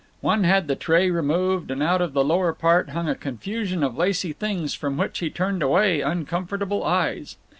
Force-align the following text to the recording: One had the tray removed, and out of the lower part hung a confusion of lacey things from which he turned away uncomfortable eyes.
One 0.21 0.45
had 0.45 0.67
the 0.67 0.75
tray 0.75 1.11
removed, 1.11 1.69
and 1.69 1.83
out 1.83 2.01
of 2.01 2.13
the 2.13 2.25
lower 2.25 2.53
part 2.53 2.89
hung 2.89 3.07
a 3.07 3.13
confusion 3.13 3.83
of 3.83 3.95
lacey 3.99 4.33
things 4.33 4.73
from 4.73 4.97
which 4.97 5.19
he 5.19 5.29
turned 5.29 5.61
away 5.61 6.01
uncomfortable 6.01 6.83
eyes. 6.83 7.37